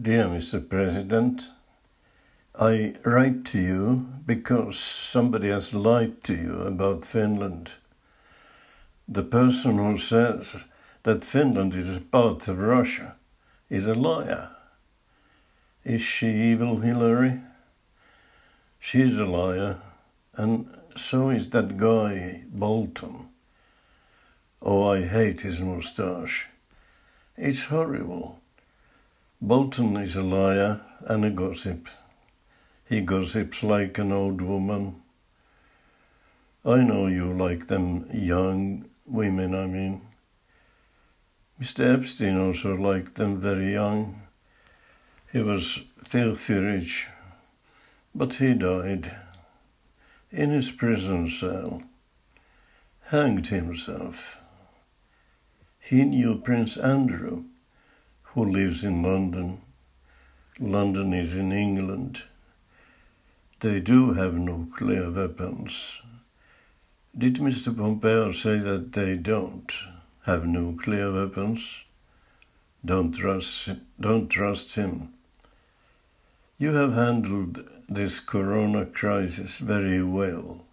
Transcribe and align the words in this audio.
Dear 0.00 0.24
Mr. 0.24 0.66
President, 0.66 1.50
I 2.58 2.94
write 3.04 3.44
to 3.46 3.60
you 3.60 4.06
because 4.24 4.78
somebody 4.78 5.50
has 5.50 5.74
lied 5.74 6.24
to 6.24 6.34
you 6.34 6.62
about 6.62 7.04
Finland. 7.04 7.72
The 9.06 9.22
person 9.22 9.76
who 9.76 9.98
says 9.98 10.56
that 11.02 11.26
Finland 11.26 11.74
is 11.74 11.94
a 11.94 12.00
part 12.00 12.48
of 12.48 12.58
Russia 12.58 13.16
is 13.68 13.86
a 13.86 13.94
liar. 13.94 14.50
Is 15.84 16.00
she 16.00 16.28
evil, 16.28 16.78
Hillary? 16.78 17.40
She's 18.80 19.18
a 19.18 19.26
liar, 19.26 19.76
and 20.34 20.74
so 20.96 21.28
is 21.28 21.50
that 21.50 21.76
guy, 21.76 22.44
Bolton. 22.48 23.28
Oh, 24.62 24.88
I 24.88 25.02
hate 25.02 25.42
his 25.42 25.60
moustache. 25.60 26.48
It's 27.36 27.64
horrible. 27.64 28.41
Bolton 29.44 29.96
is 29.96 30.14
a 30.14 30.22
liar 30.22 30.82
and 31.00 31.24
a 31.24 31.30
gossip. 31.30 31.88
He 32.88 33.00
gossips 33.00 33.64
like 33.64 33.98
an 33.98 34.12
old 34.12 34.40
woman. 34.40 35.02
I 36.64 36.84
know 36.84 37.08
you 37.08 37.32
like 37.32 37.66
them 37.66 38.06
young 38.12 38.84
women, 39.04 39.52
I 39.52 39.66
mean. 39.66 40.02
Mr. 41.60 41.92
Epstein 41.92 42.38
also 42.38 42.76
liked 42.76 43.16
them 43.16 43.40
very 43.40 43.72
young. 43.72 44.22
He 45.32 45.40
was 45.40 45.80
filthy 46.04 46.54
rich, 46.54 47.08
but 48.14 48.34
he 48.34 48.54
died 48.54 49.16
in 50.30 50.50
his 50.50 50.70
prison 50.70 51.28
cell, 51.28 51.82
hanged 53.06 53.48
himself. 53.48 54.40
He 55.80 56.04
knew 56.04 56.40
Prince 56.40 56.76
Andrew 56.76 57.46
who 58.34 58.44
lives 58.44 58.82
in 58.82 59.02
London. 59.02 59.60
London 60.58 61.12
is 61.12 61.34
in 61.34 61.52
England. 61.52 62.22
They 63.60 63.78
do 63.80 64.14
have 64.14 64.34
nuclear 64.34 65.10
weapons. 65.10 66.00
Did 67.16 67.36
Mr. 67.36 67.76
Pompeo 67.76 68.32
say 68.32 68.58
that 68.58 68.92
they 68.92 69.16
don't 69.16 69.70
have 70.24 70.46
nuclear 70.46 71.12
weapons? 71.12 71.84
Don't 72.84 73.12
trust, 73.12 73.70
don't 74.00 74.28
trust 74.28 74.76
him. 74.76 75.12
You 76.58 76.74
have 76.74 76.94
handled 76.94 77.68
this 77.88 78.18
corona 78.18 78.86
crisis 78.86 79.58
very 79.58 80.02
well. 80.02 80.64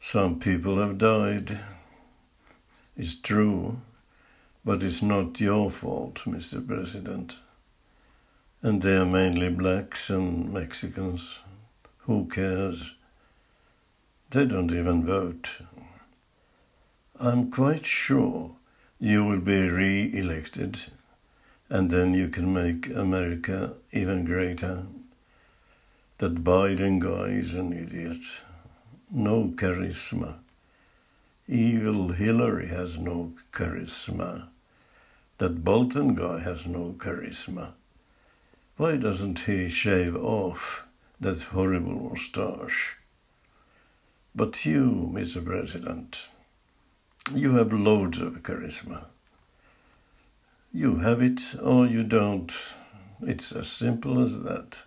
Some 0.00 0.40
people 0.40 0.78
have 0.78 0.96
died. 0.96 1.60
It's 2.96 3.16
true. 3.16 3.80
But 4.68 4.82
it's 4.82 5.00
not 5.00 5.40
your 5.40 5.70
fault, 5.70 6.24
Mr. 6.26 6.60
President. 6.66 7.36
And 8.60 8.82
they 8.82 8.96
are 8.96 9.06
mainly 9.06 9.48
blacks 9.48 10.10
and 10.10 10.52
Mexicans. 10.52 11.40
Who 12.00 12.26
cares? 12.26 12.92
They 14.28 14.44
don't 14.44 14.70
even 14.70 15.06
vote. 15.06 15.60
I'm 17.18 17.50
quite 17.50 17.86
sure 17.86 18.56
you 19.00 19.24
will 19.24 19.40
be 19.40 19.58
re 19.70 20.10
elected, 20.12 20.78
and 21.70 21.90
then 21.90 22.12
you 22.12 22.28
can 22.28 22.52
make 22.52 22.94
America 22.94 23.72
even 23.90 24.26
greater. 24.26 24.82
That 26.18 26.44
Biden 26.44 26.98
guy 26.98 27.28
is 27.30 27.54
an 27.54 27.72
idiot. 27.72 28.20
No 29.10 29.44
charisma. 29.44 30.40
Evil 31.48 32.10
Hillary 32.10 32.68
has 32.68 32.98
no 32.98 33.32
charisma. 33.50 34.48
That 35.38 35.64
Bolton 35.64 36.14
guy 36.14 36.40
has 36.40 36.66
no 36.66 36.94
charisma. 36.98 37.72
Why 38.76 38.96
doesn't 38.96 39.40
he 39.40 39.68
shave 39.68 40.16
off 40.16 40.84
that 41.20 41.40
horrible 41.42 42.10
moustache? 42.10 42.96
But 44.34 44.64
you, 44.66 45.10
Mr. 45.12 45.44
President, 45.44 46.28
you 47.34 47.54
have 47.54 47.72
loads 47.72 48.18
of 48.18 48.42
charisma. 48.42 49.04
You 50.72 50.96
have 50.96 51.22
it 51.22 51.40
or 51.62 51.86
you 51.86 52.02
don't. 52.02 52.52
It's 53.22 53.52
as 53.52 53.68
simple 53.68 54.24
as 54.24 54.42
that. 54.42 54.78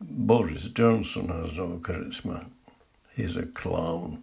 Boris 0.00 0.64
Johnson 0.64 1.28
has 1.28 1.52
no 1.54 1.78
charisma. 1.82 2.46
He's 3.14 3.36
a 3.36 3.46
clown. 3.46 4.22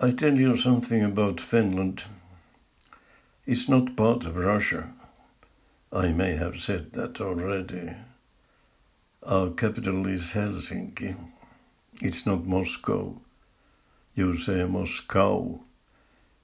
I 0.00 0.10
tell 0.10 0.38
you 0.38 0.56
something 0.56 1.02
about 1.02 1.40
Finland. 1.40 2.04
It's 3.52 3.68
not 3.68 3.96
part 3.96 4.26
of 4.26 4.36
Russia. 4.36 4.92
I 5.92 6.12
may 6.12 6.36
have 6.36 6.60
said 6.60 6.92
that 6.92 7.20
already. 7.20 7.96
Our 9.24 9.50
capital 9.50 10.06
is 10.06 10.30
Helsinki. 10.30 11.16
It's 12.00 12.24
not 12.24 12.46
Moscow. 12.46 13.20
You 14.14 14.36
say 14.36 14.62
Moscow, 14.66 15.62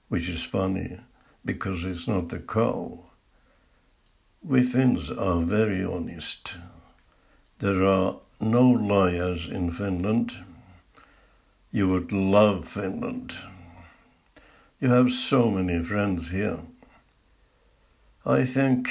which 0.09 0.27
is 0.27 0.43
funny 0.43 0.99
because 1.45 1.85
it's 1.85 2.09
not 2.09 2.33
a 2.33 2.39
cow. 2.39 3.05
We 4.43 4.63
Finns 4.63 5.09
are 5.09 5.39
very 5.39 5.85
honest. 5.85 6.55
There 7.59 7.85
are 7.85 8.17
no 8.41 8.67
liars 8.67 9.47
in 9.47 9.71
Finland 9.71 10.35
you 11.71 11.87
would 11.87 12.11
love 12.11 12.67
Finland. 12.67 13.33
You 14.81 14.89
have 14.89 15.09
so 15.13 15.49
many 15.49 15.81
friends 15.81 16.31
here. 16.31 16.59
I 18.27 18.43
think 18.45 18.89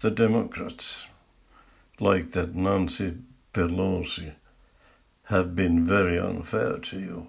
the 0.00 0.10
Democrats, 0.10 1.06
like 1.98 2.32
that 2.32 2.54
Nancy 2.54 3.14
Pelosi, 3.54 4.32
have 5.24 5.56
been 5.56 5.86
very 5.86 6.18
unfair 6.18 6.78
to 6.78 7.00
you. 7.00 7.26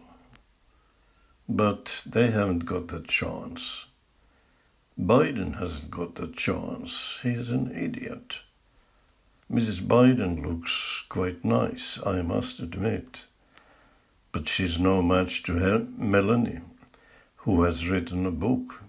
But 1.47 2.03
they 2.05 2.29
haven't 2.29 2.65
got 2.65 2.89
the 2.89 3.01
chance. 3.01 3.85
Biden 4.99 5.57
hasn't 5.57 5.89
got 5.89 6.15
the 6.15 6.27
chance. 6.27 7.21
He's 7.23 7.49
an 7.49 7.71
idiot. 7.75 8.41
Mrs. 9.51 9.81
Biden 9.81 10.45
looks 10.45 11.05
quite 11.09 11.45
nice, 11.45 11.97
I 12.05 12.21
must 12.21 12.59
admit 12.59 13.25
but 14.31 14.47
she's 14.47 14.79
no 14.79 15.01
match 15.01 15.43
to 15.43 15.53
her 15.57 15.85
Melania, 15.97 16.61
who 17.37 17.63
has 17.63 17.87
written 17.87 18.25
a 18.25 18.31
book. 18.31 18.83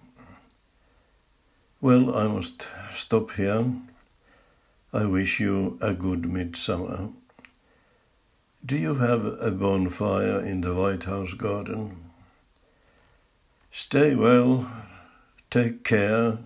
Well, 1.83 2.15
I 2.15 2.27
must 2.27 2.65
stop 2.93 3.31
here. 3.31 3.65
I 4.93 5.03
wish 5.03 5.41
you 5.41 5.77
a 5.81 5.93
good 5.93 6.25
midsummer. 6.25 7.09
Do 8.65 8.77
you 8.77 8.95
have 8.95 9.25
a 9.25 9.51
bonfire 9.51 10.39
in 10.39 10.61
the 10.61 10.73
White 10.73 11.03
House 11.03 11.33
garden? 11.33 11.97
Stay 13.69 14.15
well, 14.15 14.71
take 15.51 15.83
care, 15.83 16.37